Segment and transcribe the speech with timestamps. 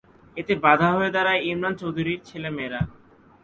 [0.37, 2.81] এতে বাধা হয়ে দাঁড়ায় ইমরান চৌধুরীর ছেলেমেয়েরা।